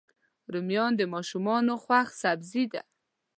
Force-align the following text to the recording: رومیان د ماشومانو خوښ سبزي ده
رومیان 0.53 0.91
د 0.97 1.01
ماشومانو 1.13 1.73
خوښ 1.83 2.07
سبزي 2.21 2.65
ده 2.73 2.81